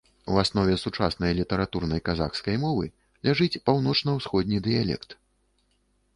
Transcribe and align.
У 0.35 0.37
аснове 0.43 0.77
сучаснай 0.83 1.31
літаратурнай 1.39 2.01
казахскай 2.09 2.57
мовы 2.65 2.85
ляжыць 3.25 3.61
паўночна-ўсходні 3.71 4.57
дыялект. 4.71 5.11